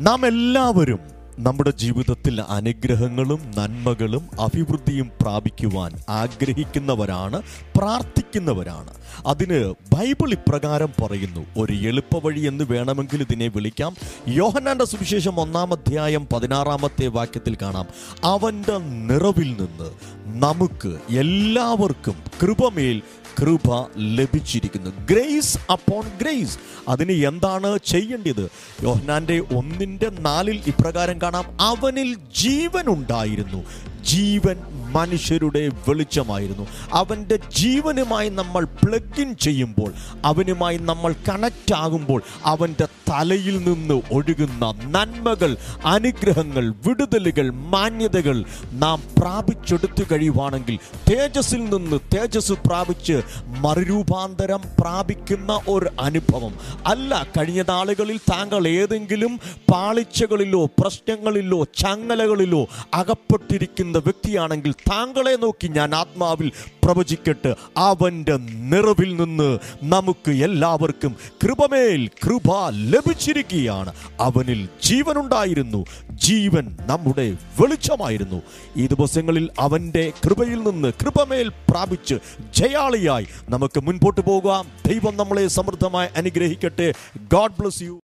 നാം 0.00 0.26
എല്ലാവരും 0.26 0.98
നമ്മുടെ 1.38 1.70
ജീവിതത്തിൽ 1.70 2.40
അനുഗ്രഹങ്ങളും 2.40 3.52
നന്മകളും 3.56 4.28
അഭിവൃദ്ധിയും 4.40 5.10
പ്രാപിക്കുവാൻ 5.22 5.92
ആഗ്രഹിക്കുന്നവരാണ് 6.08 7.42
പ്രാർത്ഥിക്കുന്നവരാണ്. 7.76 8.94
അതിന് 9.26 9.74
ബൈബിൾ 9.94 10.32
ഇപ്രകാരം 10.32 10.88
പറയുന്നു. 11.04 11.46
ഒരു 11.58 11.72
എളുപ്പവഴി 11.72 12.40
എന്ന് 12.40 12.64
വേണമെങ്കിൽ 12.64 13.20
ഇതിനെ 13.22 13.48
വിളിക്കാം. 13.48 13.94
യോഹനാന്റെ 14.28 14.84
സുവിശേഷം 14.84 15.40
ഒന്നാം 15.40 15.72
അധ്യായം 15.72 16.28
പതിനാറാമത്തെ 16.34 17.06
വാക്യത്തിൽ 17.06 17.56
കാണാം. 17.62 17.86
അവന്റെ 18.24 18.78
നിറവിൽ 18.78 19.50
നിന്ന് 19.52 19.90
നമുക്ക് 20.24 21.14
എല്ലാവർക്കും 21.18 22.14
കൃപമേൽ 22.42 23.02
കൃപ 23.40 23.88
ലഭിച്ചിരിക്കുന്നു. 23.96 24.90
ഗ്രേസ് 25.10 25.58
അപ്പോൺ 25.72 26.04
ഗ്രേസ് 26.20 26.58
അതിന് 26.88 27.12
എന്താണ് 27.12 27.78
ചെയ്യേണ്ടത്? 27.86 28.50
യോഹനാന്റെ 28.82 29.40
ഒന്നിന്റെ 29.40 30.10
നാലിൽ 30.10 30.60
ഇപ്രകാരം 30.66 31.20
കാണാം. 31.20 31.44
അവനിൽ 31.60 32.16
ജീവനുണ്ടായിരുന്നു. 32.36 33.64
ജീവൻ 34.02 34.56
മനുഷ്യരുടെ 34.96 35.62
വെളിച്ചമായിരുന്നു. 35.88 36.66
അവന്റെ 36.92 37.36
ജീവനുമായി 37.56 38.28
നമ്മൾ 38.40 38.64
പ്ലഗ് 38.82 39.20
ഇൻ 39.20 39.30
ചെയ്യുമ്പോൾ 39.36 39.90
അവനുമായി 40.24 40.78
നമ്മൾ 40.90 41.12
കണക്റ്റ് 41.28 41.74
ആകുമ്പോൾ 41.74 42.20
അവന്റെ 42.44 42.86
തലയിൽ 43.10 43.56
നിന്ന് 43.68 43.96
ഒഴുകുന്ന 44.12 44.64
നന്മകൾ 44.94 45.52
അനുഗ്രഹങ്ങൾ 45.84 46.64
വിടുതലുകൾ 46.86 47.46
മാന്യതകൾ 47.72 48.36
നാം 48.82 48.98
പ്രാപിച്ചെടുത്തു 49.18 50.02
കഴിയുവാണെങ്കിൽ 50.12 50.76
തേജസ്സിൽ 51.10 51.62
നിന്ന് 51.64 51.98
തേജസ് 52.14 52.56
പ്രാപിച്ച് 52.66 53.16
മറുരൂപാന്തരം 53.64 54.62
പ്രാപിക്കുന്ന 54.80 55.52
ഒരു 55.68 55.90
അനുഭവം. 56.00 56.54
അല്ല 56.86 57.22
കഴിഞ്ഞ 57.36 57.62
നാളുകളിൽ 57.68 58.18
താങ്കൾ 58.32 58.62
ഏതെങ്കിലും 58.68 59.32
പാളിച്ചകളിലോ 59.72 60.62
പ്രശ്നങ്ങളിലോ 60.80 61.60
ചങ്ങലകളിലോ 61.64 62.62
അകപ്പെട്ടിരിക്കുന്ന 62.94 63.98
വ്യക്തിയാണെങ്കിൽ 63.98 64.72
താങ്കളെ 64.90 65.36
നോക്കി 65.36 65.68
ഞാൻ 65.68 65.94
ആത്മാവിൽ 65.94 66.52
പ്രവചിക്കട്ടെ 66.84 67.54
അവന്റെ 67.76 68.36
നിറവിൽ 68.36 69.16
നിന്ന് 69.16 69.58
നമുക്ക് 69.82 70.30
എല്ലാവർക്കും 70.30 71.16
കൃപമേൽ 71.44 72.10
കൃപ 72.24 72.68
ലഭിച്ചിരിക്കുകയാണ്. 72.70 73.92
അവനിൽ 74.20 74.68
ജീവനുണ്ടായിരുന്നു. 74.84 75.84
ജീവൻ 76.10 76.76
നമ്മുടെ 76.86 77.36
വെളിച്ചമായിരുന്നു. 77.60 78.42
ഈ 78.76 78.86
ദിവസങ്ങളിൽ 78.86 79.50
അവന്റെ 79.58 80.12
കൃപയിൽ 80.24 80.62
നിന്ന് 80.62 80.92
കൃപമേൽ 81.00 81.48
പ്രാപിച്ച് 81.48 82.14
ജയാളിയായി 82.56 83.26
നമുക്ക് 83.48 83.80
മുൻപോട്ട് 83.80 84.20
പോകാം. 84.20 84.68
ദൈവം 84.86 85.16
നമ്മളെ 85.16 85.48
സമൃദ്ധമായി 85.48 86.08
അനുഗ്രഹിക്കട്ടെ. 86.16 86.94
God 87.16 87.52
bless 87.60 87.82
you 87.82 88.00